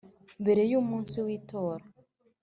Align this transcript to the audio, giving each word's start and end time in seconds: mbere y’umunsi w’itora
mbere 0.41 0.61
y’umunsi 0.71 1.17
w’itora 1.25 1.83